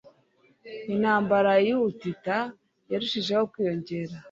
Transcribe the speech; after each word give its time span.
Intambara 0.93 1.51
yubutita 1.67 2.37
yarushijeho 2.91 3.43
kwiyongera 3.51 4.15